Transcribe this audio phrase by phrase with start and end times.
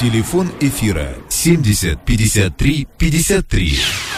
[0.00, 4.09] Телефон эфира 70 53 53.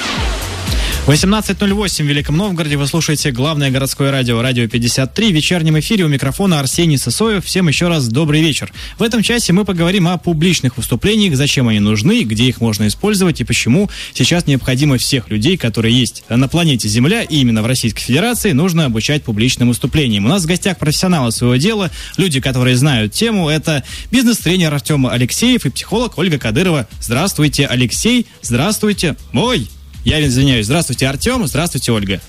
[1.05, 2.77] 18.08 в Великом Новгороде.
[2.77, 5.33] Вы слушаете главное городское радио, радио 53.
[5.33, 7.45] В вечернем эфире у микрофона Арсений Сысоев.
[7.45, 8.73] Всем еще раз добрый вечер.
[9.01, 13.41] В этом часе мы поговорим о публичных выступлениях, зачем они нужны, где их можно использовать
[13.41, 18.03] и почему сейчас необходимо всех людей, которые есть на планете Земля и именно в Российской
[18.03, 20.27] Федерации, нужно обучать публичным выступлениям.
[20.27, 23.49] У нас в гостях профессионалы своего дела, люди, которые знают тему.
[23.49, 23.83] Это
[24.13, 26.87] бизнес-тренер Артем Алексеев и психолог Ольга Кадырова.
[27.01, 28.29] Здравствуйте, Алексей.
[28.41, 29.17] Здравствуйте.
[29.33, 29.69] Ой,
[30.05, 30.67] я извиняюсь.
[30.67, 31.47] Здравствуйте, Артем.
[31.47, 32.21] Здравствуйте, Ольга.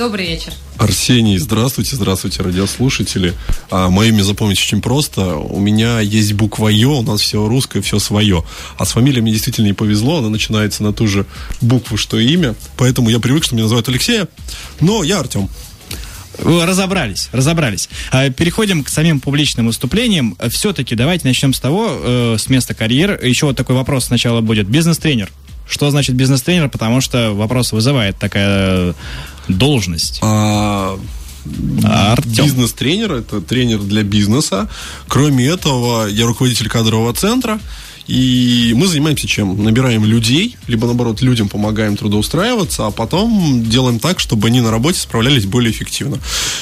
[0.00, 0.54] Добрый вечер.
[0.78, 3.34] Арсений, здравствуйте, здравствуйте, радиослушатели.
[3.70, 5.36] А, мое имя запомнить очень просто.
[5.36, 8.42] У меня есть буква Ё, у нас все русское, все свое.
[8.78, 11.26] А с фамилией мне действительно не повезло, она начинается на ту же
[11.60, 12.54] букву, что и имя.
[12.78, 14.26] Поэтому я привык, что меня называют Алексея,
[14.80, 15.50] но я Артем.
[16.38, 17.90] Разобрались, разобрались.
[18.10, 20.38] А, Переходим к самим публичным выступлениям.
[20.48, 23.22] Все-таки давайте начнем с того, э, с места карьер.
[23.22, 24.66] Еще вот такой вопрос сначала будет.
[24.66, 25.30] Бизнес-тренер.
[25.70, 26.68] Что значит бизнес-тренер?
[26.68, 28.94] Потому что вопрос вызывает такая
[29.48, 30.18] должность.
[30.20, 30.98] А,
[31.84, 32.44] Артем.
[32.44, 34.68] Бизнес-тренер, это тренер для бизнеса.
[35.08, 37.60] Кроме этого, я руководитель кадрового центра.
[38.08, 39.62] И мы занимаемся чем?
[39.62, 44.98] Набираем людей, либо наоборот людям помогаем трудоустраиваться, а потом делаем так, чтобы они на работе
[44.98, 46.18] справлялись более эффективно.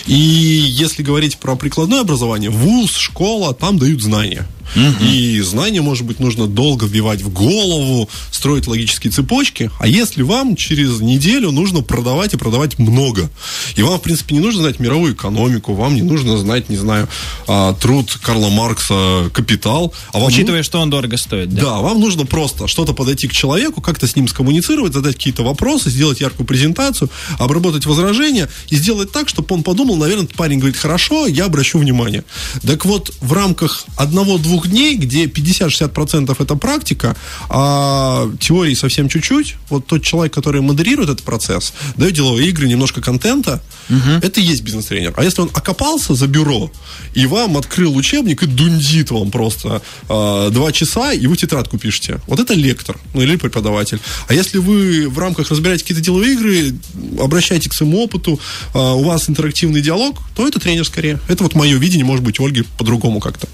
[0.07, 4.47] И если говорить про прикладное образование, вуз, школа, там дают знания.
[4.77, 9.71] И знания, может быть, нужно долго вбивать в голову, строить логические цепочки.
[9.79, 13.31] А если вам через неделю нужно продавать и продавать много,
[13.77, 17.09] и вам, в принципе, не нужно знать мировую экономику, вам не нужно знать, не знаю,
[17.47, 19.93] а, труд Карла Маркса «Капитал».
[20.13, 21.53] А вам Учитывая, что он дорого стоит.
[21.55, 21.63] Да.
[21.63, 25.91] да, вам нужно просто что-то подойти к человеку, как-то с ним скоммуницировать, задать какие-то вопросы,
[25.91, 31.27] сделать яркую презентацию, обработать возражения и сделать так, чтобы он подумал, наверное, парень говорит, хорошо,
[31.27, 32.25] я обращу внимание.
[32.67, 37.17] Так вот, в рамках одного-двух дней, где 50-60% это практика,
[37.49, 43.01] а теории совсем чуть-чуть, вот тот человек, который модерирует этот процесс, дает деловые игры, немножко
[43.01, 43.63] контента,
[44.23, 45.15] это и есть бизнес-тренер.
[45.17, 46.71] А если он окопался за бюро
[47.15, 52.21] и вам открыл учебник и дундит вам просто а, два часа, и вы тетрадку пишете,
[52.27, 54.01] вот это лектор, ну или преподаватель.
[54.29, 56.75] А если вы в рамках разбираете какие-то деловые игры,
[57.21, 58.39] обращаетесь к своему опыту,
[58.75, 61.21] а, у вас интерактивный диалог, то это тренер скорее.
[61.29, 63.49] Это вот мое видение, может быть, Ольги по-другому как-то.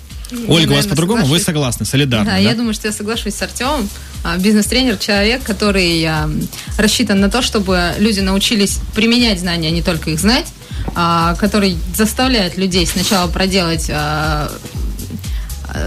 [0.48, 1.24] Ольга, у вас по-другому?
[1.26, 2.38] Вы согласны, солидарны, Да, да?
[2.38, 3.88] я думаю, что я соглашусь с Артемом.
[4.22, 6.30] А, Бизнес-тренер– человек, который а,
[6.78, 10.46] рассчитан на то, чтобы люди научились применять знания, а не только их знать,
[10.94, 13.90] а, который заставляет людей сначала проделать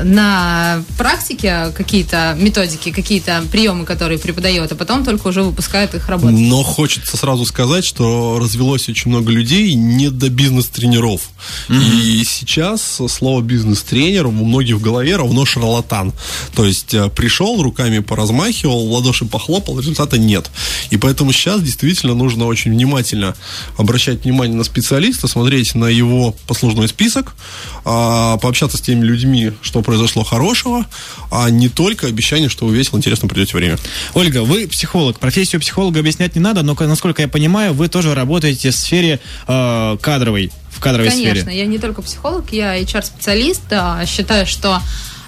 [0.04, 6.40] на практике какие-то методики, какие-то приемы, которые преподает, а потом только уже выпускает их работать.
[6.40, 11.30] Но хочется сразу сказать, что развелось очень много людей не до бизнес-тренеров.
[11.70, 16.14] И сейчас слово бизнес-тренер у многих в голове равно шарлатан.
[16.56, 20.50] То есть э, пришел, руками поразмахивал, ладоши похлопал, результата нет.
[20.90, 23.36] И поэтому сейчас действительно нужно очень внимательно
[23.78, 27.36] обращать внимание на специалиста, смотреть на его послужной список,
[27.86, 30.86] а, пообщаться с теми людьми, что произошло хорошего,
[31.30, 33.78] а не только обещание, что вы весело, интересно придете время.
[34.16, 35.20] Ольга, вы психолог.
[35.20, 39.98] Профессию психолога объяснять не надо, но, насколько я понимаю, вы тоже работаете в сфере э,
[40.02, 41.58] кадровой, в кадровой Конечно, сфере.
[41.60, 43.62] я не только психолог, я HR-специалист.
[43.72, 44.82] а, Считаю, что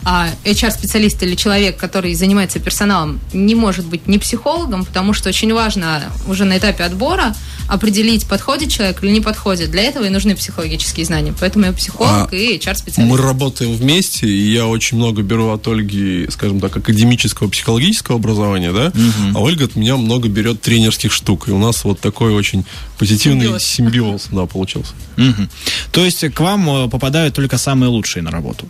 [0.03, 5.53] а, HR-специалист или человек, который занимается персоналом, не может быть не психологом, потому что очень
[5.53, 7.35] важно уже на этапе отбора
[7.67, 9.71] определить, подходит человек или не подходит.
[9.71, 11.33] Для этого и нужны психологические знания.
[11.39, 12.97] Поэтому я психолог А, и HR-специалист.
[12.97, 18.71] Мы работаем вместе, и я очень много беру от Ольги, скажем так, академического, психологического образования,
[18.71, 18.91] да,
[19.35, 22.65] а Ольга от меня много берет тренерских штук, и у нас вот такой очень
[22.97, 23.63] позитивный Симбиоз.
[23.63, 24.93] симбиоз, да, получился.
[25.17, 25.49] Мгм.
[25.91, 28.67] То есть к вам э, попадают только самые лучшие на работу?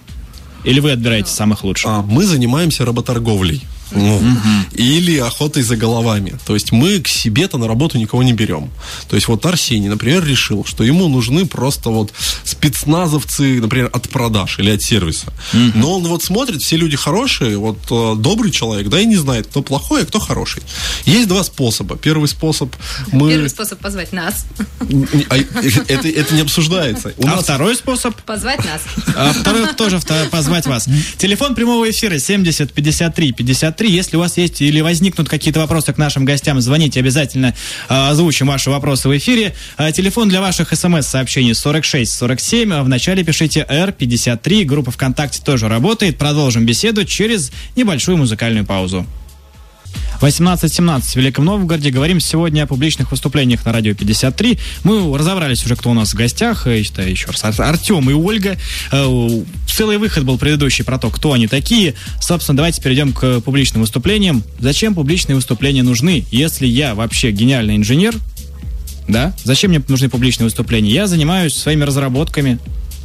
[0.64, 1.90] Или вы отбираете самых лучших?
[1.90, 3.62] А, мы занимаемся работорговлей.
[3.92, 4.22] Ну,
[4.74, 6.38] Или охотой за головами.
[6.46, 8.70] То есть мы к себе-то на работу никого не берем.
[9.10, 12.14] То есть вот Арсений, например, решил, что ему нужны просто вот
[12.44, 15.34] спецназовцы, например, от продаж или от сервиса.
[15.54, 19.48] Но он вот смотрит, все люди хорошие, вот э, добрый человек, да, и не знает,
[19.48, 20.62] кто плохой, а кто хороший.
[21.06, 21.98] Есть два способа.
[21.98, 22.75] Первый способ
[23.12, 23.30] мы...
[23.30, 24.46] Первый способ позвать нас.
[25.30, 27.13] А, Это, это не обсуждается.
[27.18, 28.16] У а нас второй способ?
[28.22, 28.81] Позвать нас.
[29.16, 30.00] А второй тоже
[30.31, 30.88] позвать вас.
[31.18, 33.79] Телефон прямого эфира 70 53 53.
[33.88, 37.56] Если у вас есть или возникнут какие-то вопросы к нашим гостям, звоните обязательно,
[37.88, 39.56] а, озвучим ваши вопросы в эфире.
[39.78, 42.74] А, Телефон для ваших смс-сообщений 46 47.
[42.74, 44.64] А В начале пишите R53.
[44.66, 46.18] Группа ВКонтакте тоже работает.
[46.18, 49.06] Продолжим беседу через небольшую музыкальную паузу.
[50.21, 51.92] 18.17 в Великом Новгороде.
[51.92, 54.60] Говорим сегодня о публичных выступлениях на радио 53.
[54.83, 56.68] Мы разобрались уже, кто у нас в гостях.
[56.68, 58.57] Я считаю, еще раз, Ар- Артем и Ольга.
[58.92, 59.30] Э,
[59.68, 61.94] Целый выход был предыдущий про то, кто они такие.
[62.19, 64.44] Собственно, давайте перейдем к публичным выступлениям.
[64.60, 68.13] Зачем публичные выступления нужны, если я вообще гениальный инженер,
[69.07, 69.33] да?
[69.45, 70.92] Зачем мне нужны публичные выступления?
[70.92, 72.60] Я занимаюсь своими разработками,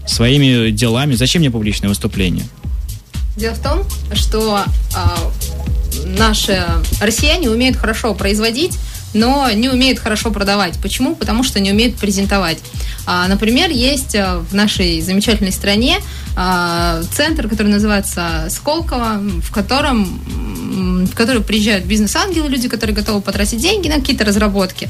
[0.04, 1.14] своими делами.
[1.14, 2.42] Зачем мне публичные выступления?
[3.36, 3.82] Дело в том,
[4.14, 4.64] что
[4.94, 5.18] а,
[6.04, 6.64] наши
[7.00, 8.78] россияне умеют хорошо производить,
[9.14, 10.78] но не умеют хорошо продавать.
[10.82, 11.14] Почему?
[11.14, 12.58] Потому что не умеют презентовать.
[13.06, 15.98] А, например, есть а, в нашей замечательной стране
[16.36, 20.20] а, центр, который называется Сколково, в котором
[20.74, 24.88] в который приезжают бизнес-ангелы, люди, которые готовы потратить деньги на какие-то разработки.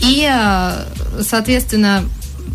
[0.00, 0.86] И, а,
[1.22, 2.04] соответственно,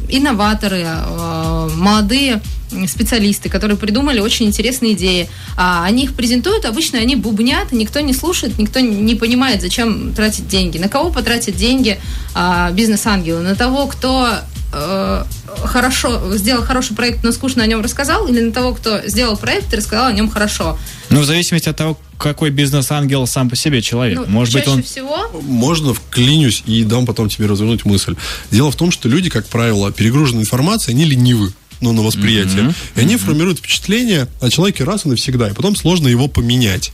[0.07, 2.41] инноваторы, э, молодые
[2.87, 5.29] специалисты, которые придумали очень интересные идеи.
[5.57, 10.47] А они их презентуют, обычно они бубнят, никто не слушает, никто не понимает, зачем тратить
[10.47, 10.77] деньги.
[10.77, 11.99] На кого потратят деньги
[12.33, 13.41] а, бизнес-ангелы?
[13.41, 14.29] На того, кто
[14.71, 15.23] э,
[15.63, 19.73] хорошо сделал хороший проект, но скучно о нем рассказал, или на того, кто сделал проект
[19.73, 20.77] и рассказал о нем хорошо?
[21.09, 24.19] Ну, в зависимости от того, какой бизнес-ангел сам по себе человек.
[24.19, 24.83] Ну, Может быть, чаще он...
[24.83, 28.15] всего Можно вклинюсь и дам потом тебе развернуть мысль.
[28.51, 32.73] Дело в том, что люди, как правило, перегружены информацией, они ленивы ну, на восприятие.
[32.95, 36.91] И они формируют впечатление о человеке раз и навсегда, и потом сложно его поменять.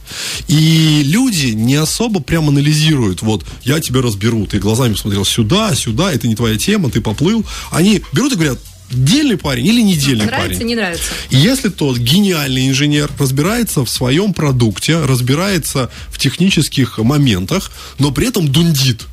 [0.47, 6.11] И люди не особо прям анализируют, вот, я тебя разберу, ты глазами посмотрел сюда, сюда,
[6.11, 7.45] это не твоя тема, ты поплыл.
[7.71, 8.59] Они берут и говорят,
[8.91, 10.67] дельный парень или не дельный нравится, парень.
[10.67, 11.11] не нравится.
[11.29, 18.27] И Если тот гениальный инженер разбирается в своем продукте, разбирается в технических моментах, но при
[18.27, 19.05] этом дундит,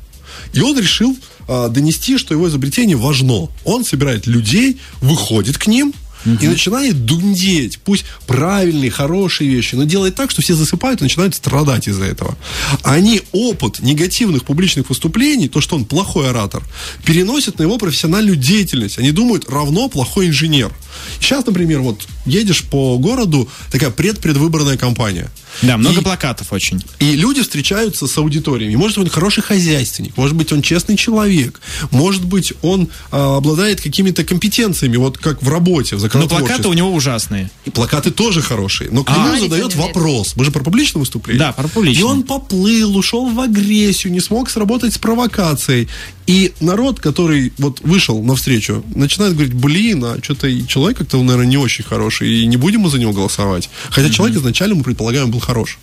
[0.53, 1.17] и он решил
[1.47, 3.49] а, донести, что его изобретение важно.
[3.63, 5.93] Он собирает людей, выходит к ним
[6.25, 7.79] и начинает дундеть.
[7.79, 12.37] Пусть правильные, хорошие вещи, но делает так, что все засыпают и начинают страдать из-за этого.
[12.83, 16.63] Они опыт негативных публичных выступлений, то, что он плохой оратор,
[17.05, 18.99] переносят на его профессиональную деятельность.
[18.99, 20.71] Они думают, равно плохой инженер.
[21.19, 25.29] Сейчас, например, вот едешь по городу, такая предпредвыборная кампания.
[25.61, 26.83] Да, много И- плакатов очень.
[26.99, 28.75] и люди встречаются с аудиториями.
[28.75, 31.61] Может быть, он хороший хозяйственник, может быть, он честный человек,
[31.91, 36.73] может быть, он а, обладает какими-то компетенциями, вот как в работе, в Но плакаты у
[36.73, 37.51] него ужасные.
[37.65, 38.89] И плакаты тоже хорошие.
[38.91, 39.13] Но к А.
[39.13, 40.35] нему Говорить задает вопрос.
[40.35, 41.39] Мы же про публичное выступление.
[41.39, 42.01] Да, про публичное.
[42.01, 45.87] И он поплыл, ушел в агрессию, не смог сработать с провокацией.
[46.25, 51.57] И народ, который вот вышел навстречу, начинает говорить, блин, а что-то человек как-то, наверное, не
[51.57, 53.69] очень хороший, и не будем мы за него голосовать.
[53.89, 55.79] Хотя человек изначально, мы предполагаем, был хорош.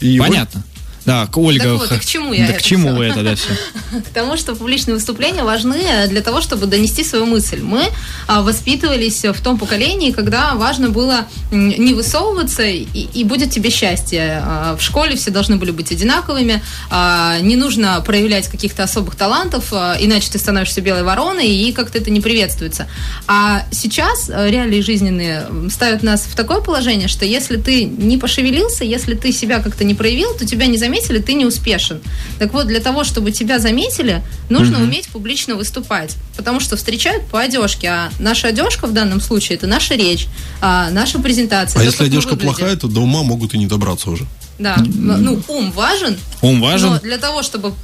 [0.00, 0.62] И вот- Понятно.
[0.64, 0.77] Да,
[1.26, 1.64] к- Ольга...
[1.78, 3.02] Так вот, к чему я Да это к чему всё?
[3.02, 3.48] это, да, все.
[4.00, 7.60] К тому, что публичные выступления важны для того, чтобы донести свою мысль.
[7.62, 7.84] Мы
[8.26, 14.42] а, воспитывались в том поколении, когда важно было не высовываться, и, и будет тебе счастье.
[14.44, 19.72] А, В школе все должны были быть одинаковыми, а, не нужно проявлять каких-то особых талантов,
[19.72, 22.88] иначе ты становишься белой вороной, и как-то это не приветствуется.
[23.26, 28.84] А сейчас а, реалии жизненные ставят нас в такое положение, что если ты не пошевелился,
[28.84, 32.00] если ты себя как-то не проявил, то тебя не заметили, ты не успешен.
[32.38, 36.16] Так вот, для того, чтобы тебя заметили, нужно уметь публично выступать.
[36.36, 37.88] Потому что встречают по одежке.
[37.88, 40.26] А наша одежка в данном случае это наша речь,
[40.60, 41.80] а, наша презентация.
[41.80, 44.26] А если одежка плохая, то до ума могут и не добраться уже.
[44.58, 44.76] Да.
[44.78, 46.16] Ну, ум важен.
[46.42, 46.90] Ум важен.
[46.90, 47.74] Но для того, чтобы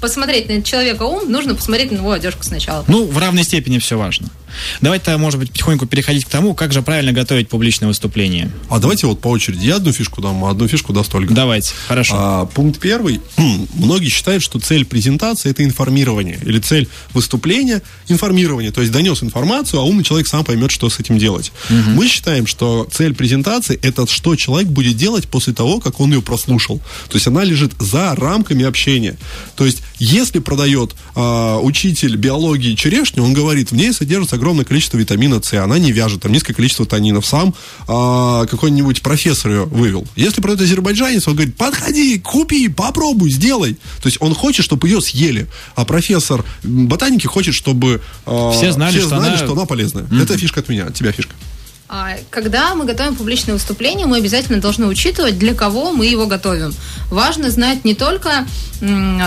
[0.00, 2.84] посмотреть на человека ум, нужно посмотреть на его одежку сначала.
[2.88, 4.28] Ну, в равной степени все важно.
[4.80, 8.50] Давайте, может быть, потихоньку переходить к тому, как же правильно готовить публичное выступление.
[8.68, 9.66] А давайте вот по очереди.
[9.66, 11.34] Я одну фишку дам, а одну фишку даст Ольга.
[11.34, 12.14] Давайте, хорошо.
[12.16, 13.20] А, пункт первый.
[13.74, 16.38] Многие считают, что цель презентации это информирование.
[16.44, 18.72] Или цель выступления информирование.
[18.72, 21.52] То есть донес информацию, а умный человек сам поймет, что с этим делать.
[21.68, 26.22] Мы считаем, что цель презентации это что человек будет делать после того, как он ее
[26.22, 26.78] прослушал.
[27.08, 29.16] То есть она лежит за рамками общения.
[29.56, 34.98] То есть если продает а, учитель биологии черешню, он говорит, в ней содержится огромное количество
[34.98, 37.24] витамина С, она не вяжет, там низкое количество танинов.
[37.24, 37.54] Сам
[37.86, 40.04] а, какой-нибудь профессор ее вывел.
[40.16, 43.74] Если продает азербайджанец, он говорит, подходи, купи, попробуй, сделай.
[44.02, 45.46] То есть он хочет, чтобы ее съели.
[45.76, 50.06] А профессор ботаники хочет, чтобы а, Все знали, что она- что она полезная.
[50.20, 51.34] Это фишка от меня, от тебя фишка.
[51.94, 56.74] А, Когда мы готовим публичное выступление, мы обязательно должны учитывать, для кого мы его готовим.
[57.10, 58.46] Важно знать не только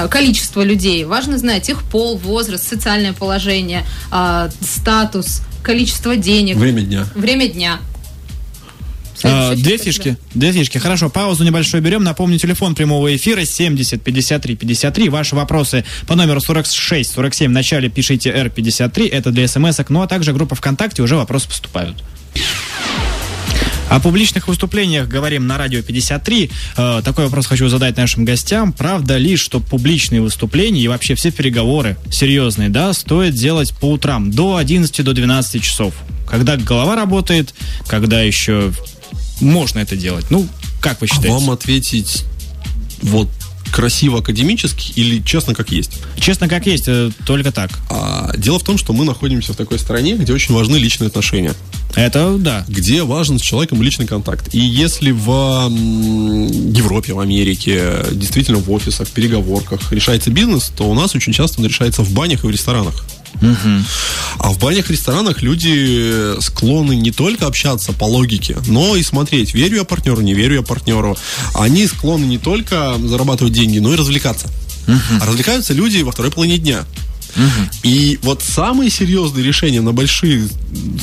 [0.09, 7.05] количество людей, важно знать их пол, возраст, социальное положение, а, статус, количество денег, Время дня.
[7.13, 7.77] время дня.
[9.23, 10.17] А, Две фишки.
[10.33, 10.79] Две фишки.
[10.79, 12.03] Хорошо, паузу небольшую берем.
[12.03, 15.09] Напомню, телефон прямого эфира 70 53 53.
[15.09, 19.07] Ваши вопросы по номеру 46 47 в начале пишите R53.
[19.07, 19.91] Это для смс-ок.
[19.91, 22.03] Ну, а также группа ВКонтакте уже вопросы поступают.
[23.89, 26.51] О публичных выступлениях говорим на радио 53.
[26.75, 28.73] Э, такой вопрос хочу задать нашим гостям.
[28.73, 34.31] Правда ли, что публичные выступления и вообще все переговоры серьезные, да, стоит делать по утрам
[34.31, 35.93] до 11 до 12 часов?
[36.27, 37.53] Когда голова работает,
[37.87, 38.73] когда еще
[39.39, 40.25] можно это делать?
[40.29, 40.47] Ну,
[40.81, 41.29] как вы считаете?
[41.29, 42.25] А вам ответить
[43.01, 43.29] вот
[43.71, 45.99] красиво академически или честно как есть?
[46.17, 47.71] Честно как есть, э, только так.
[47.89, 51.53] А, дело в том, что мы находимся в такой стране, где очень важны личные отношения.
[51.95, 52.65] Это да.
[52.67, 54.53] Где важен с человеком личный контакт.
[54.53, 60.93] И если в Европе, в Америке, действительно в офисах, в переговорках решается бизнес, то у
[60.93, 63.05] нас очень часто он решается в банях и в ресторанах.
[63.41, 63.83] Угу.
[64.39, 69.77] А в банях, ресторанах люди склонны не только общаться по логике, но и смотреть, верю
[69.77, 71.17] я партнеру, не верю я партнеру.
[71.53, 74.47] Они склонны не только зарабатывать деньги, но и развлекаться.
[74.87, 75.21] Угу.
[75.21, 76.85] А развлекаются люди во второй половине дня.
[77.35, 77.69] Угу.
[77.83, 80.47] И вот самые серьезные решения на большие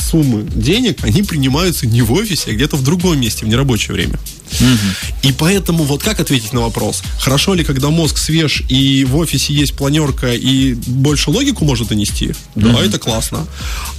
[0.00, 4.19] суммы денег, они принимаются не в офисе, а где-то в другом месте, в нерабочее время.
[4.61, 5.28] Угу.
[5.28, 7.02] И поэтому вот как ответить на вопрос?
[7.18, 12.32] Хорошо ли, когда мозг свеж и в офисе есть планерка и больше логику может донести?
[12.54, 12.78] Да, угу.
[12.78, 13.47] это классно.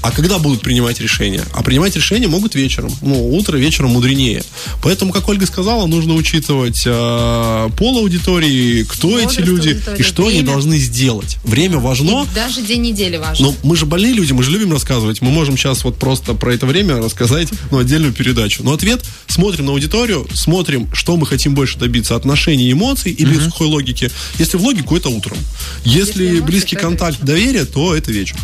[0.02, 1.44] А когда будут принимать решения?
[1.54, 2.92] А принимать решения могут вечером.
[3.02, 4.44] Ну, утро вечером мудренее.
[4.82, 10.24] Поэтому, как Ольга сказала, нужно учитывать э, пол аудитории, кто Возраст эти люди и что
[10.24, 10.40] время.
[10.40, 11.38] они должны сделать.
[11.44, 12.24] Время важно.
[12.24, 13.48] И даже день недели важно.
[13.48, 15.22] Но мы же больные люди, мы же любим рассказывать.
[15.22, 18.64] Мы можем сейчас вот просто про это время рассказать ну, отдельную передачу.
[18.64, 23.46] Но ответ смотрим на аудиторию, смотрим, что мы хотим больше добиться, отношений, эмоций или uh-huh.
[23.46, 24.12] сухой логики.
[24.40, 25.38] Если в логику, это утром.
[25.86, 28.38] Если, Если близкий контакт, доверие, то это вечер.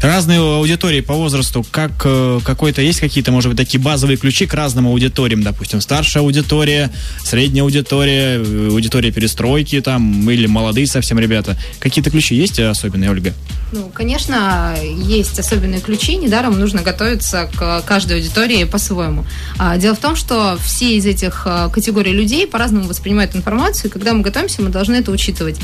[0.00, 4.54] Разные аудитории по возрасту, как э, какой-то есть какие-то, может быть, такие базовые ключи к
[4.54, 6.90] разным аудиториям, допустим, старшая аудитория,
[7.24, 11.56] средняя аудитория, э, аудитория перестройки там, или молодые совсем ребята.
[11.78, 13.32] Какие-то ключи есть особенные, Ольга?
[13.72, 19.24] Ну, конечно, есть особенные ключи, недаром нужно готовиться к каждой аудитории по-своему.
[19.58, 23.92] А, дело в том, что все из этих э, категорий людей по-разному воспринимают информацию, и
[23.92, 25.58] когда мы готовимся, мы должны это учитывать.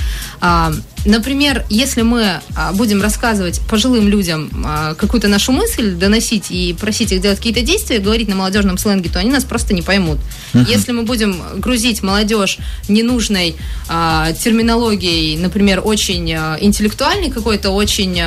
[1.04, 4.50] А, например, если мы а, будем рассказывать пожилым людям
[4.98, 9.18] какую-то нашу мысль, доносить и просить их делать какие-то действия, говорить на молодежном сленге, то
[9.18, 10.18] они нас просто не поймут.
[10.52, 10.66] Uh-huh.
[10.68, 13.56] Если мы будем грузить молодежь ненужной
[13.88, 18.20] терминологией, например, очень интеллектуальной какой-то, очень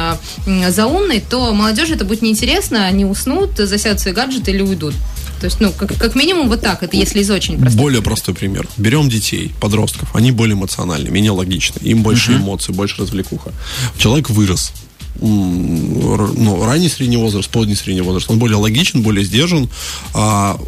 [0.70, 4.94] заумный, то молодежи это будет неинтересно, они уснут, засядут свои гаджеты или уйдут.
[5.42, 7.82] То есть, ну, как, как минимум вот так, это если из очень простых.
[7.82, 8.68] Более простой пример.
[8.78, 12.38] Берем детей, подростков, они более эмоциональны, менее логичны, им больше uh-huh.
[12.38, 13.52] эмоций, больше развлекуха.
[13.98, 14.72] Человек вырос,
[15.20, 19.68] ну, ранний средний возраст, поздний средний возраст, он более логичен, более сдержан,
[20.14, 20.60] а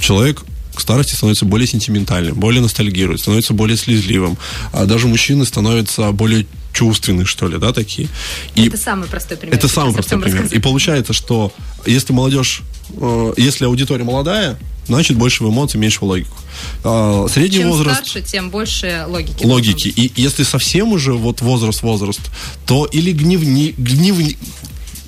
[0.00, 0.42] человек
[0.74, 4.38] к старости становится более сентиментальным, более ностальгирует, становится более слезливым.
[4.72, 8.08] А даже мужчины становятся более чувственные, что ли, да, такие.
[8.54, 9.56] И это самый простой пример.
[9.56, 10.42] Это самый простой пример.
[10.42, 10.58] Рассказать.
[10.58, 11.52] И получается, что
[11.86, 12.62] если молодежь,
[12.96, 16.36] э, если аудитория молодая, значит больше в эмоции, меньше в логику.
[16.84, 18.06] А, средний Чем возраст...
[18.06, 19.44] старше, тем больше логики.
[19.44, 19.88] Логики.
[19.88, 22.20] И если совсем уже вот возраст, возраст,
[22.66, 24.36] то или гневни, гневни,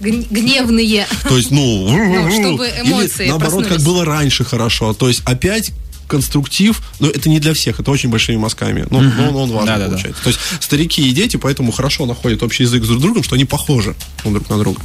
[0.00, 1.06] гневные.
[1.28, 4.92] То есть, ну, ну чтобы эмоции или, наоборот, как было раньше хорошо.
[4.94, 5.72] То есть опять
[6.06, 8.86] конструктив, но это не для всех, это очень большими мазками.
[8.90, 9.06] Но, угу.
[9.16, 10.08] но он, он важный да, получается.
[10.08, 10.22] Да, да.
[10.22, 13.44] То есть старики и дети поэтому хорошо находят общий язык с друг другом, что они
[13.44, 13.94] похожи
[14.24, 14.80] друг на друга.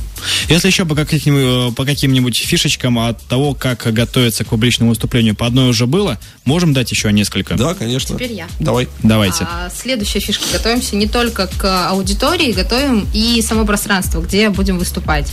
[0.48, 5.46] Если еще по каким-нибудь, по каким-нибудь фишечкам от того, как готовиться к публичному выступлению, по
[5.46, 7.56] одной уже было, можем дать еще несколько?
[7.56, 8.16] Да, конечно.
[8.16, 8.48] Теперь я.
[8.60, 8.88] Давай.
[9.04, 9.48] Давайте.
[9.50, 10.46] А, следующая фишка.
[10.52, 15.32] Готовимся не только к аудитории, готовим и само пространство, где будем выступать.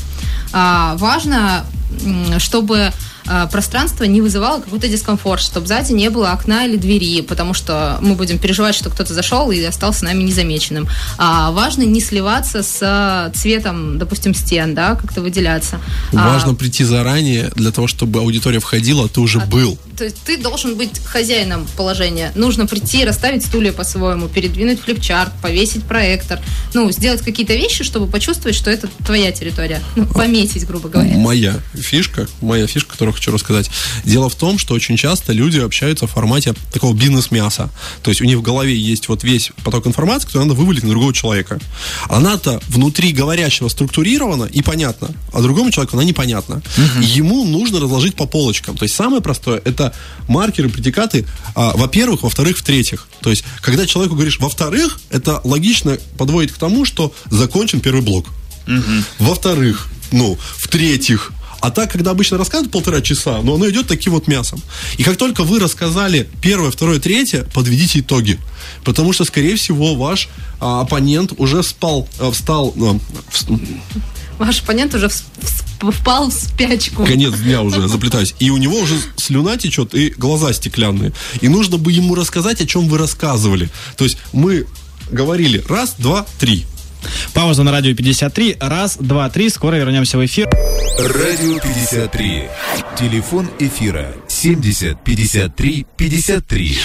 [0.52, 1.66] А, важно,
[2.38, 2.92] чтобы
[3.28, 7.98] а, пространство не вызывало какой-то дискомфорт, чтобы сзади не было окна или двери, потому что
[8.00, 10.88] мы будем переживать, что кто-то зашел и остался нами незамеченным.
[11.18, 15.80] А важно не сливаться с цветом, допустим, стен, да, как-то выделяться.
[16.12, 19.78] Важно а, прийти заранее для того, чтобы аудитория входила, а ты уже а, был.
[19.96, 22.32] То есть ты должен быть хозяином положения.
[22.34, 26.38] Нужно прийти, расставить стулья по-своему, передвинуть флипчарт, повесить проектор,
[26.74, 29.80] ну, сделать какие-то вещи, чтобы почувствовать, что это твоя территория.
[29.96, 31.16] Ну, пометить, грубо говоря.
[31.16, 33.70] Моя фишка, моя фишка, которую хочу рассказать.
[34.04, 37.70] Дело в том, что очень часто люди общаются в формате такого бизнес-мяса.
[38.02, 40.90] То есть у них в голове есть вот весь поток информации, который надо вывалить на
[40.90, 41.58] другого человека.
[42.08, 46.56] Она-то внутри говорящего структурирована и понятна, а другому человеку она непонятна.
[46.56, 47.00] Угу.
[47.02, 48.76] Ему нужно разложить по полочкам.
[48.76, 49.94] То есть самое простое это
[50.28, 53.08] маркеры, предикаты, а, во-первых, во-вторых, в-третьих.
[53.20, 58.26] То есть, когда человеку говоришь во-вторых, это логично подводит к тому, что закончен первый блок.
[58.66, 59.04] Угу.
[59.20, 64.26] Во-вторых, ну, в-третьих, а так, когда обычно рассказывают полтора часа, но оно идет таким вот
[64.28, 64.62] мясом.
[64.98, 68.38] И как только вы рассказали первое, второе, третье, подведите итоги.
[68.84, 70.28] Потому что, скорее всего, ваш
[70.60, 72.74] а, оппонент уже спал, а, встал...
[72.76, 72.98] А,
[73.30, 75.10] в, ваш оппонент уже
[75.80, 77.04] впал в спячку.
[77.04, 78.34] Конец дня уже, заплетаюсь.
[78.38, 81.12] И у него уже слюна течет и глаза стеклянные.
[81.40, 83.70] И нужно бы ему рассказать, о чем вы рассказывали.
[83.96, 84.66] То есть мы
[85.10, 86.66] говорили раз, два, три.
[87.34, 88.56] Пауза на радио 53.
[88.60, 89.48] Раз, два, три.
[89.50, 90.48] Скоро вернемся в эфир.
[90.98, 92.44] Радио 53.
[92.98, 96.78] Телефон эфира 70 53 53.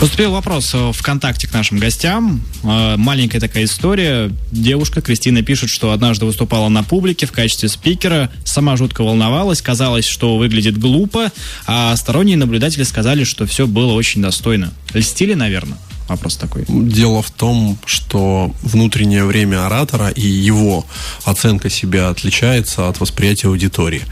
[0.00, 2.40] Поступил вопрос ВКонтакте к нашим гостям.
[2.62, 4.30] Э, Маленькая такая история.
[4.52, 10.06] Девушка Кристина пишет, что однажды выступала на публике в качестве спикера, сама жутко волновалась, казалось,
[10.06, 11.32] что выглядит глупо,
[11.66, 14.72] а сторонние наблюдатели сказали, что все было очень достойно.
[14.94, 15.78] Льстили, наверное?
[16.08, 16.64] Вопрос такой.
[16.68, 20.86] Дело в том, что внутреннее время оратора и его
[21.24, 24.02] оценка себя отличается от восприятия аудитории.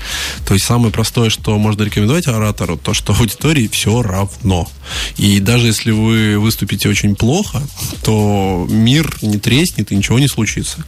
[0.46, 4.68] То есть самое простое, что можно рекомендовать оратору, то, что аудитории все равно.
[5.16, 7.62] И даже если вы выступите очень плохо,
[8.02, 10.84] то мир не треснет и ничего не случится.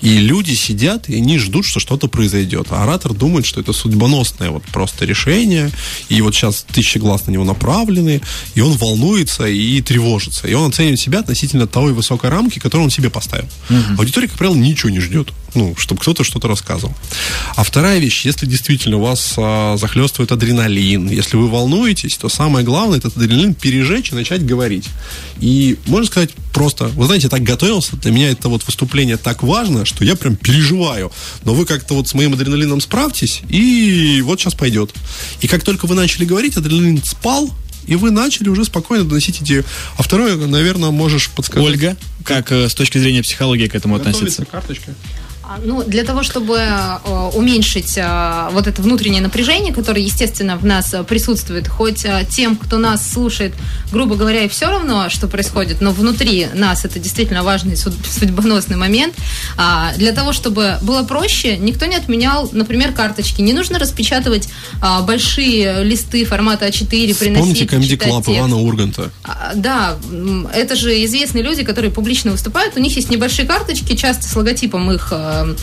[0.00, 2.68] И люди сидят, и они ждут, что что-то произойдет.
[2.70, 5.70] А оратор думает, что это судьбоносное вот просто решение,
[6.08, 8.20] и вот сейчас тысячи глаз на него направлены,
[8.54, 10.51] и он волнуется и тревожится.
[10.52, 13.48] И он оценивает себя относительно той высокой рамки, которую он себе поставил.
[13.96, 16.94] Аудитория, как правило, ничего не ждет, ну, чтобы кто-то что-то рассказывал.
[17.56, 22.66] А вторая вещь, если действительно у вас а, захлестывает адреналин, если вы волнуетесь, то самое
[22.66, 24.90] главное этот адреналин пережечь и начать говорить.
[25.40, 29.42] И можно сказать просто, вы знаете, я так готовился, для меня это вот выступление так
[29.42, 31.10] важно, что я прям переживаю.
[31.46, 34.90] Но вы как-то вот с моим адреналином справьтесь, и вот сейчас пойдет.
[35.40, 37.50] И как только вы начали говорить, адреналин спал,
[37.86, 39.64] и вы начали уже спокойно доносить идею.
[39.96, 41.66] А второе, наверное, можешь подсказать.
[41.68, 44.44] Ольга, как э, с точки зрения психологии к этому относиться?
[44.44, 44.94] карточка.
[45.44, 50.64] А, Ну, для того, чтобы э, уменьшить э, вот это внутреннее напряжение, которое, естественно, в
[50.64, 53.54] нас присутствует, хоть э, тем, кто нас слушает,
[53.90, 58.76] грубо говоря, и все равно, что происходит, но внутри нас это действительно важный суд- судьбоносный
[58.76, 59.14] момент.
[59.56, 63.40] А, Для того, чтобы было проще, никто не отменял, например, карточки.
[63.42, 64.48] Не нужно распечатывать
[64.80, 67.68] а, большие листы формата А4, приносить, Вспомните текст.
[68.38, 69.10] Ивана Урганта.
[69.54, 69.96] Да,
[70.54, 72.76] это же известные люди, которые публично выступают.
[72.76, 75.12] У них есть небольшие карточки, часто с логотипом их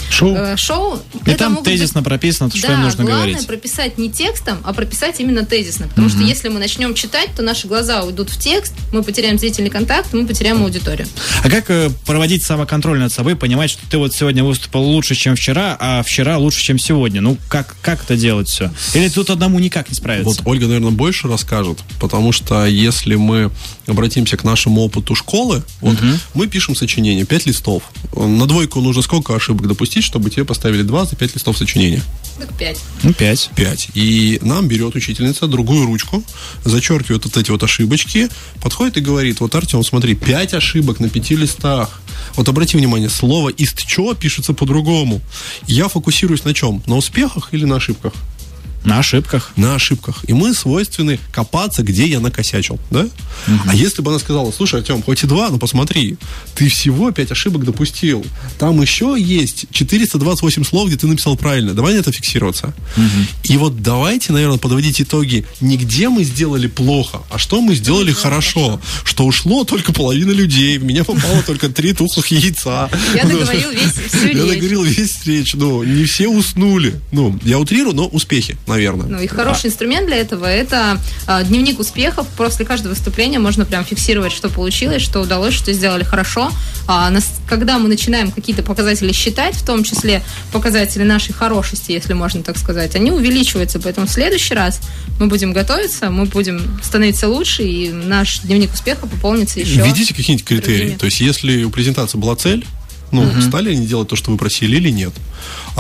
[0.10, 0.36] Шоу.
[0.36, 1.00] э, шоу.
[1.26, 3.48] И там могут быть- тезисно прописано, что да, им нужно главное говорить.
[3.48, 5.88] прописать не текстом, а прописать именно тезисно.
[5.88, 9.70] Потому что если мы начнем читать, то наши глаза уйдут в текст, мы потеряем зрительный
[9.70, 11.08] контакт, мы потеряем аудиторию.
[11.44, 15.36] А как э, проводить самоконтроль над собой, понимать, что ты вот сегодня выступил лучше, чем
[15.36, 17.22] вчера, а вчера лучше, чем сегодня?
[17.22, 18.72] Ну, как, как это делать все?
[18.94, 20.30] Или тут одному никак не справиться?
[20.30, 23.52] Вот Ольга, наверное, больше расскажет, потому что если мы
[23.88, 25.98] обратимся к нашему опыту школы, вот
[26.34, 27.84] мы пишем сочинение, 5 листов.
[28.16, 32.02] На двойку нужно сколько ошибок допустить, чтобы тебе поставили 2 за 5 листов сочинения?
[32.40, 32.80] Так пять.
[33.04, 33.50] Ну, пять.
[33.56, 33.90] 5.
[33.96, 36.24] И нам берет учительница другую ручку,
[36.64, 38.30] зачеркивает вот эти вот ошибочки,
[38.62, 42.02] подходит и говорит, вот, Артем, смотри, 5 ошибок на 5 листах.
[42.36, 45.22] Вот обрати внимание, слово «истчё» пишется по-другому.
[45.68, 46.82] Я фокусируюсь на чем?
[46.86, 48.14] На успехах или на ошибках?
[48.84, 49.52] На ошибках.
[49.56, 50.24] на ошибках.
[50.28, 53.08] И мы свойственны копаться, где я накосячил, да?
[53.68, 56.18] А если бы она сказала, слушай, Артем, хоть и два, но посмотри,
[56.56, 58.26] ты всего пять ошибок допустил.
[58.58, 61.74] Там еще есть 428 слов, где ты написал правильно.
[61.74, 62.74] Давай на это фиксироваться.
[63.44, 68.12] И вот давайте, наверное, подводить итоги не где мы сделали плохо, а что мы сделали
[68.12, 68.80] хорошо.
[69.04, 72.90] Что ушло только половина людей, в меня попало только три тухлых яйца.
[73.16, 74.38] Я договорил весь, всю Я речь.
[74.38, 75.54] договорил весь речь.
[75.54, 76.96] Ну, не все уснули.
[77.12, 79.08] Ну, я утрирую, но успехи, наверное.
[79.08, 82.28] Ну и хороший инструмент для этого это а, дневник успехов.
[82.38, 86.52] После каждого выступления можно прям фиксировать, что получилось, что удалось, что сделали хорошо.
[86.88, 92.14] А, нас- когда мы начинаем какие-то показатели считать, в том числе показатели нашей хорошести, если
[92.14, 93.80] можно так сказать, они увеличиваются.
[93.80, 94.80] Поэтому в следующий раз
[95.20, 99.82] мы будем готовиться, мы будем становиться лучше, и наш дневник успеха пополнится еще.
[99.82, 100.78] Введите какие-нибудь критерии.
[100.78, 100.98] другими.
[100.98, 102.66] То есть, если у презентации была цель,
[103.12, 105.14] ну, стали они делать то, что вы просили или нет.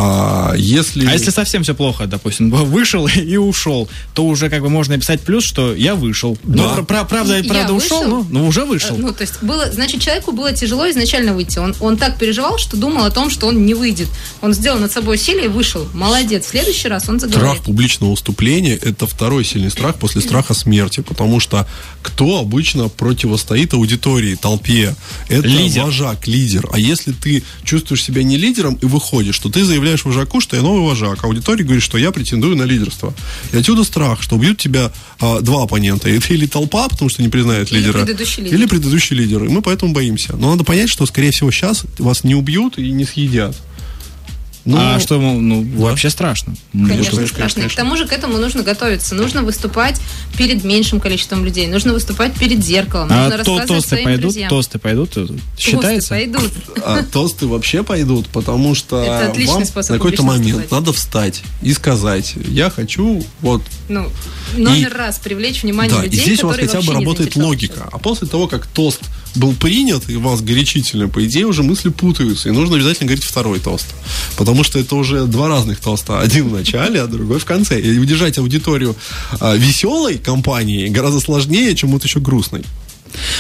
[0.02, 1.06] А если...
[1.06, 5.20] А если совсем все плохо, допустим, вышел и ушел, то уже как бы можно написать
[5.22, 6.38] плюс, что я вышел.
[6.44, 6.84] Ну, Да.
[6.84, 8.10] пра- правда, Я правда ушел, вышел?
[8.30, 8.96] ну, ну, уже вышел.
[8.96, 11.60] Э, Ну, то есть было, значит, человеку было тяжело изначально выйти.
[11.60, 14.08] Он, он так переживал, что думал о том, что он не выйдет.
[14.42, 15.86] Он сделал над собой усилие и вышел.
[15.94, 16.46] Молодец.
[16.46, 17.50] В следующий раз он заговорит.
[17.50, 21.68] Страх публичного выступления– это второй сильный страх после страха смерти, потому что
[22.02, 24.96] кто обычно противостоит аудитории, толпе?
[25.28, 25.84] Это Лидер.
[25.84, 26.70] вожак, лидер.
[26.72, 30.62] А если ты чувствуешь себя не лидером и выходишь, то ты заявляешь вожаку, что я
[30.62, 33.14] новый вожак, а аудитория говорит, что я претендую на лидерство.
[33.52, 36.10] И отсюда страх, что убьют тебя а, два оппонента.
[36.10, 38.58] Это или толпа, потому что не признает Или лидера, предыдущий лидер.
[38.58, 39.44] или предыдущий лидер.
[39.46, 40.36] И мы поэтому боимся.
[40.36, 43.56] Но надо понять, что, скорее всего, сейчас вас не убьют и не съедят.
[44.70, 46.54] Ну, а что, ну, вообще страшно.
[46.72, 47.60] Конечно, конечно, страшно.
[47.60, 47.70] И конечно.
[47.70, 49.16] к тому же к этому нужно готовиться.
[49.16, 50.00] Нужно выступать
[50.38, 51.68] перед меньшим количеством людей.
[51.68, 53.10] Нужно выступать перед зеркалом.
[53.12, 54.50] А нужно то, тосты своим пойдут, друзьям.
[54.50, 56.10] тосты пойдут, э, Тосты считается?
[56.10, 56.52] пойдут.
[56.86, 60.72] А тосты вообще пойдут, потому что Это отличный вам способ на какой-то момент выступать.
[60.72, 64.10] надо встать и сказать, я хочу вот Ну,
[64.56, 67.90] номер раз привлечь внимание да, людей, и здесь у вас хотя бы работает логика.
[67.92, 69.02] А после того, как тост
[69.36, 72.50] был принят и вас горячительно, по идее, уже мысли путаются.
[72.50, 73.88] И нужно обязательно говорить второй тост.
[74.38, 76.20] Потому что это уже два разных тоста.
[76.20, 77.80] Один в начале, а другой в конце.
[77.80, 78.96] И удержать аудиторию
[79.40, 82.64] а, веселой компанией гораздо сложнее, чем вот еще грустной.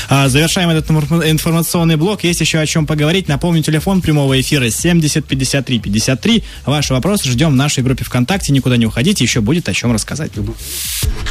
[0.10, 2.23] А, Завершаем этот информ- информационный блок.
[2.23, 3.28] Есть еще о чем поговорить.
[3.28, 6.43] Напомню, телефон прямого эфира 70 53 53.
[6.65, 8.52] Ваши вопросы ждем в нашей группе ВКонтакте.
[8.52, 10.32] Никуда не уходите, еще будет о чем рассказать.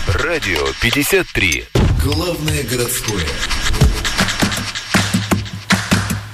[0.07, 1.65] Радио 53.
[2.05, 3.27] Главное городское.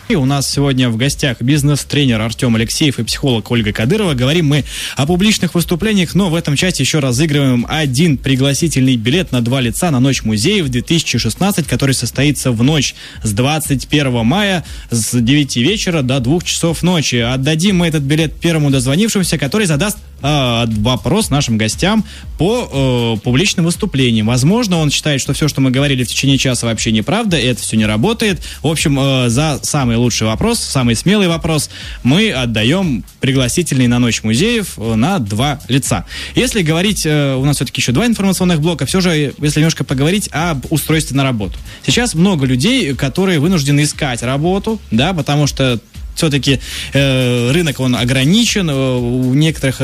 [0.06, 4.12] И у нас сегодня в гостях бизнес-тренер Артем Алексеев и психолог Ольга Кадырова.
[4.12, 4.64] Говорим мы
[4.96, 9.90] о публичных выступлениях, но в этом часе еще разыгрываем один пригласительный билет на два лица
[9.90, 16.20] на Ночь музеев 2016, который состоится в ночь с 21 мая с 9 вечера до
[16.20, 17.16] 2 часов ночи.
[17.16, 22.04] Отдадим мы этот билет первому дозвонившемуся, который задаст э, вопрос нашим гостям
[22.38, 24.26] по э, публичным выступлениям.
[24.26, 27.76] Возможно, он считает, что все, что мы говорили в течение часа, вообще неправда, это все
[27.76, 28.42] не работает.
[28.62, 31.70] В общем, э, за самый лучший вопрос, самый смелый вопрос
[32.02, 36.06] мы отдаем пригласительный на Ночь музеев на два лица.
[36.34, 40.28] Если говорить, э, у нас все-таки еще два информационных блока, все же, если немножко поговорить
[40.32, 41.58] об устройстве на работу.
[41.84, 45.80] Сейчас много людей, которые вынуждены искать работу, да, потому что
[46.14, 46.60] все-таки
[46.92, 49.80] э, рынок он ограничен, э, у некоторых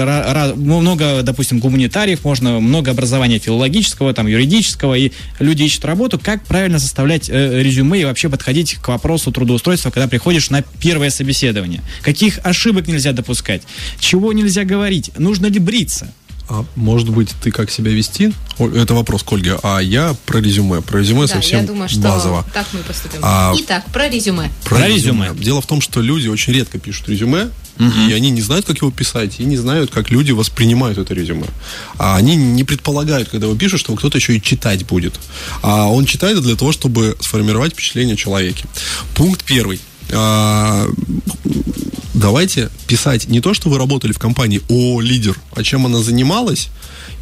[0.56, 6.18] много, допустим, гуманитариев, можно много образования филологического, там юридического, и люди ищут работу.
[6.18, 11.10] Как правильно составлять э, резюме и вообще подходить к вопросу трудоустройства, когда приходишь на первое
[11.10, 11.82] собеседование?
[12.02, 13.62] Каких ошибок нельзя допускать?
[13.98, 15.10] Чего нельзя говорить?
[15.18, 16.12] Нужно ли бриться?
[16.52, 18.32] А может быть, ты как себя вести?
[18.58, 19.56] О, Это вопрос к Ольге.
[19.62, 20.80] А я про резюме.
[20.82, 22.44] Про резюме Да, совсем я думаю, что базово.
[22.52, 23.20] так мы и поступим.
[23.22, 24.50] А- Итак, про резюме.
[24.64, 25.30] Про резюме.
[25.34, 28.90] Дело в том, что люди очень редко пишут резюме, и они не знают, как его
[28.90, 31.46] писать, и не знают, как люди воспринимают это резюме.
[31.98, 35.14] А они не предполагают, когда его пишут, что кто-то еще и читать будет.
[35.62, 38.64] А он читает для того, чтобы сформировать впечатление о человеке.
[39.14, 39.80] Пункт первый.
[40.12, 40.86] А,
[42.14, 46.68] давайте писать не то, что вы работали в компании о лидер, а чем она занималась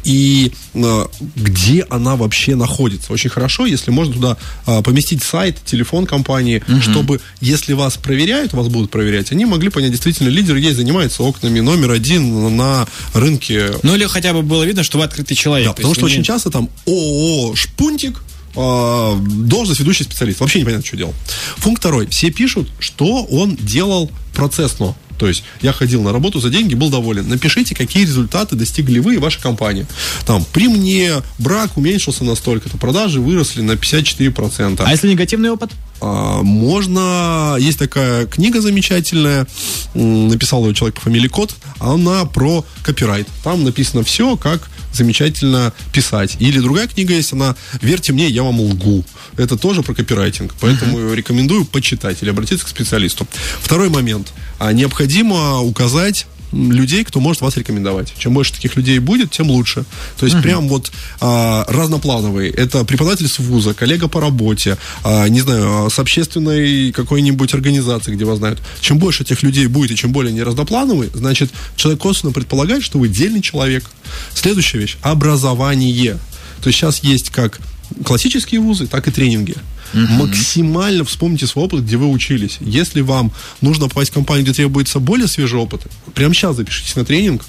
[0.05, 3.11] и э, где она вообще находится.
[3.11, 8.69] Очень хорошо, если можно туда э, поместить сайт, телефон компании, чтобы, если вас проверяют, вас
[8.69, 13.93] будут проверять, они могли понять, действительно, лидер есть, занимается окнами номер один на рынке Ну
[13.95, 15.67] или хотя бы было видно, что вы открытый человек.
[15.67, 18.21] да, То потому что не- очень часто там ООО «Шпунтик»,
[18.59, 20.41] а, должность ведущий специалист.
[20.41, 21.13] Вообще непонятно, что делал.
[21.61, 22.07] Пункт второй.
[22.07, 24.95] Все пишут, что он делал процессно.
[25.17, 27.27] То есть я ходил на работу за деньги, был доволен.
[27.27, 29.85] Напишите, какие результаты достигли вы и ваша компания.
[30.25, 34.81] Там, при мне брак уменьшился на столько-то, продажи выросли на 54%.
[34.85, 35.71] А если негативный опыт?
[36.01, 37.57] А, Можно...
[37.59, 39.45] Есть такая книга замечательная,
[39.93, 43.27] написал ее человек по фамилии Кот, она про копирайт.
[43.43, 46.37] Там написано все, как замечательно писать.
[46.39, 49.03] Или другая книга есть, она «Верьте мне, я вам лгу».
[49.37, 53.27] Это тоже про копирайтинг, поэтому рекомендую почитать или обратиться к специалисту.
[53.61, 54.33] Второй момент.
[54.57, 58.13] А, Необходимо указать людей, кто может вас рекомендовать.
[58.17, 59.85] Чем больше таких людей будет, тем лучше.
[60.17, 62.51] То есть прям вот а, разноплановые.
[62.51, 68.15] Это преподаватель с вуза, коллега по работе, а, не знаю, а, с общественной какой-нибудь организации,
[68.15, 68.59] где вас знают.
[68.81, 72.99] Чем больше этих людей будет и чем более они разноплановые, значит, человек косвенно предполагает, что
[72.99, 73.85] вы дельный человек.
[74.33, 74.97] Следующая вещь.
[75.01, 76.17] Образование.
[76.61, 77.59] То есть сейчас есть как
[78.03, 79.55] классические вузы, так и тренинги.
[79.93, 82.57] Максимально вспомните свой опыт, где вы учились.
[82.59, 85.81] Если вам нужно попасть в компанию, где требуется более свежий опыт,
[86.13, 87.43] прямо сейчас запишитесь на тренинг.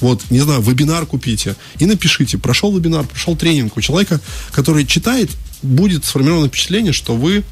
[0.00, 3.76] Вот, не знаю, вебинар купите и напишите, прошел вебинар, прошел тренинг.
[3.76, 4.20] У человека,
[4.52, 5.30] который читает,
[5.62, 7.42] будет сформировано впечатление, что вы,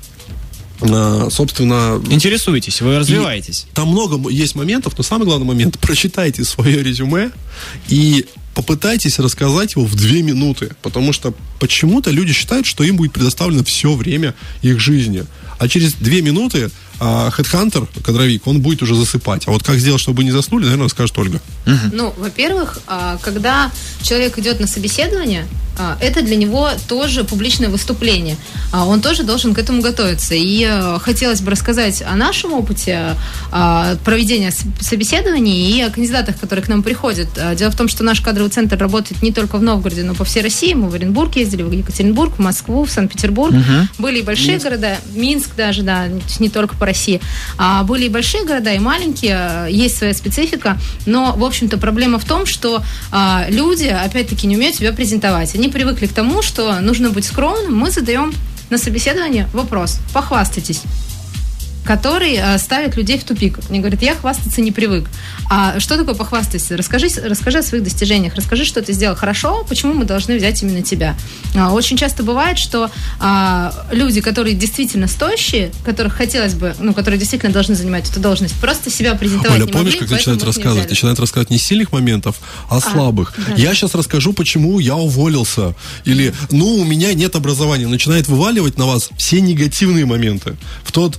[0.81, 3.66] э, собственно, Интересуетесь, вы развиваетесь.
[3.74, 7.31] там много есть моментов, но самый главный момент, прочитайте свое резюме
[7.88, 13.12] и попытайтесь рассказать его в две минуты, потому что почему-то люди считают, что им будет
[13.12, 15.24] предоставлено все время их жизни,
[15.58, 19.48] а через две минуты а, хедхантер, кадровик, он будет уже засыпать.
[19.48, 21.40] А вот как сделать, чтобы не заснули, наверное, скажет Ольга.
[21.92, 23.70] Ну, во-первых, а, когда
[24.02, 25.46] человек идет на собеседование,
[25.78, 28.36] а, это для него тоже публичное выступление.
[28.72, 30.34] А, Он тоже должен к этому готовиться.
[30.34, 33.16] И э, хотелось бы рассказать о нашем опыте
[33.50, 37.28] а, проведения собеседований и о кандидатах, которые к нам приходят.
[37.36, 40.14] А, Дело в том, что наш кадровый кадровый центр работает не только в Новгороде, но
[40.14, 40.74] по всей России.
[40.74, 43.52] Мы в Оренбург ездили, в Екатеринбург, в Москву, в Санкт-Петербург.
[43.52, 44.02] Угу.
[44.02, 44.64] Были и большие Минск.
[44.64, 46.09] города, Минск даже, да,
[46.40, 47.20] не только по России.
[47.59, 50.78] А были и большие города, и маленькие, есть своя специфика.
[51.07, 55.55] Но, в общем-то, проблема в том, что а, люди, опять-таки, не умеют себя презентовать.
[55.55, 57.76] Они привыкли к тому, что нужно быть скромным.
[57.76, 58.33] Мы задаем
[58.70, 59.98] на собеседование вопрос.
[60.12, 60.83] Похвастайтесь
[61.85, 63.59] который э, ставит людей в тупик.
[63.68, 65.09] Они говорят, я хвастаться не привык.
[65.51, 66.77] А что такое похвастаться?
[66.77, 70.83] Расскажи, расскажи о своих достижениях, расскажи, что ты сделал хорошо, почему мы должны взять именно
[70.83, 71.16] тебя.
[71.57, 77.18] А, очень часто бывает, что а, люди, которые действительно стоящие, которых хотелось бы, ну, которые
[77.18, 80.88] действительно должны занимать эту должность, просто себя презентовать Оля, не помнишь, могли, как начинают рассказывать?
[80.88, 82.37] Начинают рассказывать не сильных моментов,
[82.68, 83.35] а, а слабых.
[83.37, 85.75] Да, я сейчас расскажу, почему я уволился.
[86.05, 87.88] Или, ну, у меня нет образования.
[87.88, 90.57] Начинает вываливать на вас все негативные моменты.
[90.85, 91.18] В тот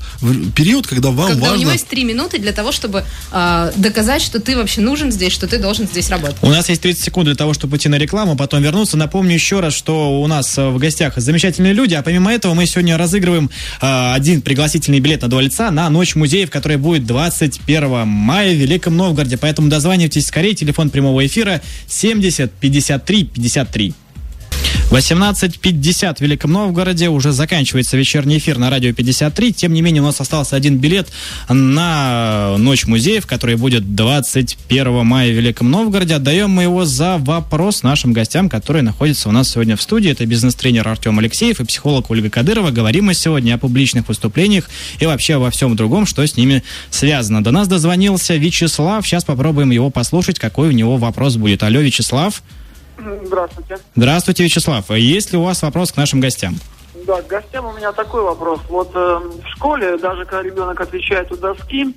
[0.53, 1.57] период, когда вам когда важно...
[1.57, 5.33] у него есть три минуты для того, чтобы э, доказать, что ты вообще нужен здесь,
[5.33, 6.37] что ты должен здесь работать.
[6.41, 8.97] У нас есть 30 секунд для того, чтобы идти на рекламу, потом вернуться.
[8.97, 12.65] Напомню еще раз, что у нас э, в гостях замечательные люди, а помимо этого мы
[12.65, 13.49] сегодня разыгрываем
[13.81, 18.57] э, один пригласительный билет на два лица на Ночь музеев, которая будет 21 мая в
[18.57, 19.37] Великом Новгороде.
[19.37, 20.53] Поэтому дозванивайтесь скорее.
[20.53, 23.93] Телефон прямого эфира 70 53 53.
[24.93, 27.10] 18.50 в Великом Новгороде.
[27.10, 29.54] Уже заканчивается вечерний эфир на радио 53.
[29.54, 31.08] Тем не менее, у нас остался один билет
[31.49, 36.15] на Ночь музеев, который будет 21 мая в Великом Новгороде.
[36.15, 40.12] Отдаем мы его за вопрос нашим гостям, которые находятся у нас сегодня в студии.
[40.12, 42.69] Это бизнес-тренер Артем Алексеев и психолог Ольга Кадырова.
[42.69, 47.43] Говорим мы сегодня о публичных выступлениях и вообще обо всем другом, что с ними связано.
[47.43, 49.08] До нас дозвонился Вячеслав.
[49.08, 51.63] Сейчас попробуем его послушать, какой у него вопрос будет.
[51.63, 52.43] Алло, Вячеслав.
[52.97, 53.77] Здравствуйте.
[53.95, 54.89] Здравствуйте, Вячеслав.
[54.91, 56.56] Есть ли у вас вопрос к нашим гостям?
[57.06, 58.60] Да, к гостям у меня такой вопрос.
[58.69, 61.95] Вот э, в школе, даже когда ребенок отвечает у доски,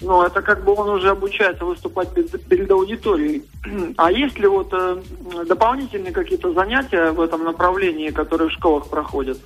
[0.00, 3.44] ну, это как бы он уже обучается выступать перед, перед аудиторией.
[3.96, 5.02] А есть ли вот э,
[5.46, 9.38] дополнительные какие-то занятия в этом направлении, которые в школах проходят?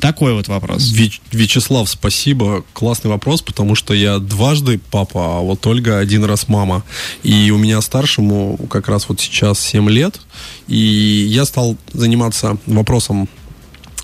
[0.00, 0.92] Такой вот вопрос.
[1.32, 2.64] Вячеслав, спасибо.
[2.72, 6.84] Классный вопрос, потому что я дважды папа, а вот Ольга один раз мама.
[7.24, 10.20] И у меня старшему как раз вот сейчас 7 лет.
[10.68, 13.28] И я стал заниматься вопросом,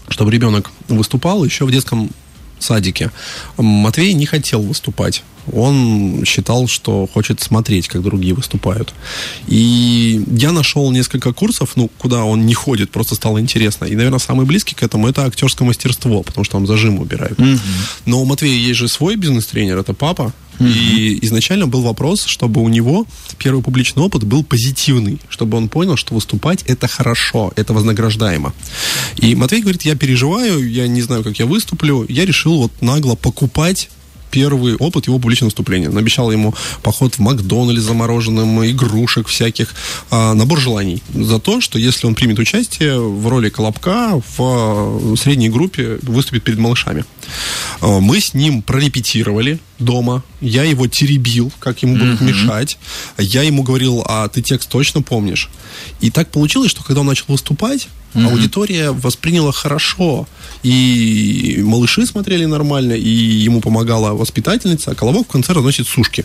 [0.09, 2.11] чтобы ребенок выступал еще в детском
[2.59, 3.11] садике.
[3.57, 8.95] Матвей не хотел выступать он считал, что хочет смотреть, как другие выступают.
[9.47, 13.85] И я нашел несколько курсов, ну, куда он не ходит, просто стало интересно.
[13.85, 17.39] И, наверное, самый близкий к этому это актерское мастерство, потому что там зажим убирают.
[17.39, 17.61] Mm-hmm.
[18.07, 20.33] Но у Матвея есть же свой бизнес-тренер, это папа.
[20.59, 20.73] Mm-hmm.
[20.73, 23.07] И изначально был вопрос, чтобы у него
[23.39, 28.53] первый публичный опыт был позитивный, чтобы он понял, что выступать это хорошо, это вознаграждаемо.
[29.17, 32.07] И Матвей говорит, я переживаю, я не знаю, как я выступлю.
[32.09, 33.89] Я решил вот нагло покупать
[34.35, 35.89] первый опыт его публичного выступления.
[35.89, 39.73] Он обещал ему поход в Макдональдс замороженным, игрушек всяких,
[40.11, 41.05] а, набор желаний.
[41.15, 46.59] За то, что если он примет участие в роли Колобка в средней группе, выступит перед
[46.59, 47.05] малышами.
[47.81, 50.25] А, мы с ним прорепетировали дома.
[50.41, 52.27] Я его теребил, как ему будут mm-hmm.
[52.27, 52.79] мешать.
[53.17, 55.49] Я ему говорил, а ты текст точно помнишь?
[56.01, 58.31] И так получилось, что когда он начал выступать, mm-hmm.
[58.31, 60.27] аудитория восприняла хорошо.
[60.63, 66.25] И малыши смотрели нормально, и ему помогала воспитательница, а Колобок в конце разносит сушки.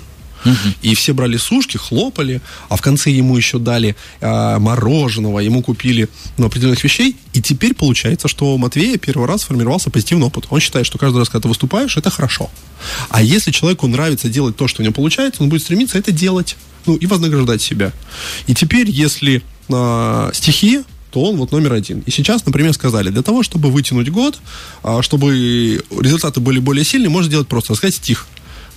[0.81, 6.07] И все брали сушки, хлопали, а в конце ему еще дали э, мороженого, ему купили
[6.37, 7.15] ну, определенных вещей.
[7.33, 10.45] И теперь получается, что у Матвея первый раз сформировался позитивный опыт.
[10.49, 12.49] Он считает, что каждый раз, когда ты выступаешь, это хорошо.
[13.09, 16.55] А если человеку нравится делать то, что у него получается, он будет стремиться это делать.
[16.85, 17.91] Ну, и вознаграждать себя.
[18.47, 22.01] И теперь, если э, стихи то он вот номер один.
[22.05, 24.39] И сейчас, например, сказали, для того, чтобы вытянуть год,
[24.83, 28.27] а, чтобы результаты были более сильные, можно сделать просто рассказать стих.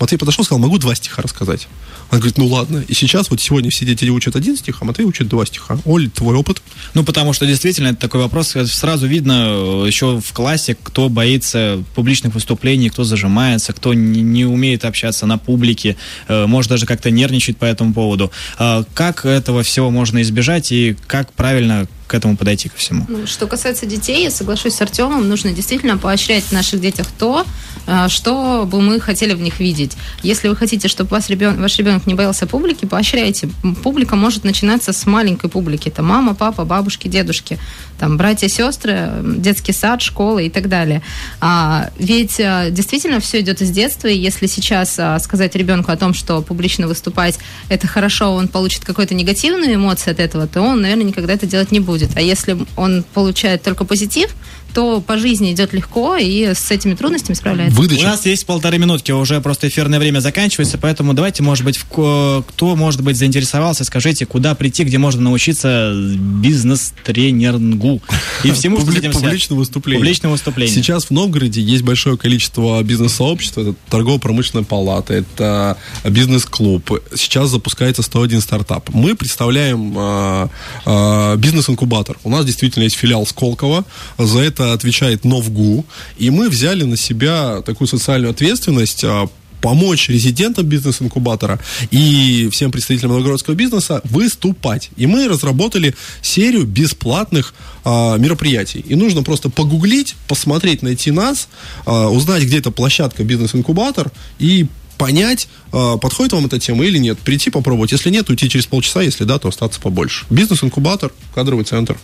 [0.03, 1.69] Матвей подошел сказал, могу два стиха рассказать.
[2.11, 2.85] Он говорит, ну ладно.
[2.89, 5.79] И сейчас вот сегодня все дети учат один стих, а Матвей учит два стиха.
[5.85, 6.61] Оль, твой опыт?
[6.95, 11.83] Ну, потому что действительно это такой вопрос, сразу видно э, еще в классе, кто боится
[11.95, 17.13] публичных выступлений, кто зажимается, кто не, не умеет общаться на публике, э, может даже как-то
[17.13, 18.33] нервничать по этому поводу.
[18.59, 23.07] А как этого всего можно избежать и как правильно к этому подойти ко всему.
[23.09, 27.47] Ну, что касается детей, я соглашусь с Артемом, нужно действительно поощрять в наших детях то,
[27.87, 29.97] э, что бы мы хотели в них видеть.
[30.23, 33.49] Если вы хотите, чтобы ваш ребенок, ваш ребенок не боялся публики, поощряйте.
[33.83, 35.89] Публика может начинаться с маленькой публики.
[35.89, 37.59] Это мама, папа, бабушки, дедушки,
[37.99, 41.01] там, братья, сестры, детский сад, школа и так далее.
[41.41, 45.97] А, ведь э, действительно все идет из детства, и если сейчас а, сказать ребенку о
[45.97, 47.39] том, что публично выступать
[47.71, 51.71] это хорошо, он получит какую-то негативную эмоцию от этого, то он, наверное, никогда это делать
[51.73, 52.17] не будет будет.
[52.17, 54.35] А если он получает только позитив,
[54.73, 57.79] кто по жизни идет легко и с этими трудностями справляется.
[57.79, 58.01] Выдача.
[58.01, 62.75] У нас есть полторы минутки, уже просто эфирное время заканчивается, поэтому давайте, может быть, кто,
[62.75, 68.01] может быть, заинтересовался, скажите, куда прийти, где можно научиться бизнес-тренингу
[68.45, 70.01] и всему, что Публи- Публичное выступление.
[70.01, 70.75] Публичное выступление.
[70.75, 76.99] Сейчас в Новгороде есть большое количество бизнес-сообществ, это торгово-промышленная палата, это бизнес-клуб.
[77.15, 78.89] Сейчас запускается 101 стартап.
[78.95, 80.49] Мы представляем э,
[80.87, 82.17] э, бизнес-инкубатор.
[82.25, 83.85] У нас действительно есть филиал Сколково,
[84.17, 85.85] за это отвечает Новгу,
[86.19, 89.27] и мы взяли на себя такую социальную ответственность э,
[89.63, 91.59] помочь резидентам бизнес-инкубатора
[91.91, 94.91] и всем представителям новгородского бизнеса выступать.
[94.97, 98.81] И мы разработали серию бесплатных э, мероприятий.
[98.81, 101.49] И нужно просто погуглить, посмотреть, найти нас,
[101.87, 104.67] э, узнать, где эта площадка бизнес-инкубатор и
[105.03, 107.19] понять, а, подходит вам эта тема или нет.
[107.19, 107.91] Прийти попробовать.
[107.91, 109.03] Если нет, уйти через полчаса.
[109.03, 110.27] Если да, то остаться побольше.
[110.31, 111.97] Бизнес-инкубатор, кадровый центр.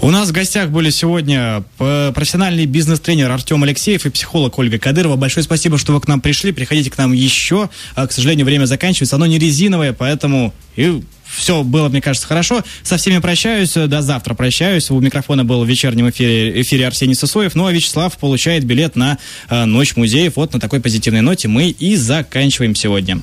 [0.00, 5.16] У нас в гостях были сегодня э, профессиональный бизнес-тренер Артем Алексеев и психолог Ольга Кадырова.
[5.16, 6.50] Большое спасибо, что вы к нам пришли.
[6.50, 7.68] Приходите к нам еще.
[7.94, 9.16] А, к сожалению, время заканчивается.
[9.16, 11.02] Оно не резиновое, поэтому и
[11.36, 12.62] все было, мне кажется, хорошо.
[12.82, 13.74] Со всеми прощаюсь.
[13.74, 14.90] До завтра прощаюсь.
[14.90, 17.54] У микрофона был в вечернем эфире, эфире Арсений Сосоев.
[17.54, 19.18] Ну а Вячеслав получает билет на
[19.48, 20.36] э, Ночь музеев.
[20.36, 23.20] Вот на такой позитивной ноте мы и заканчиваем сегодня.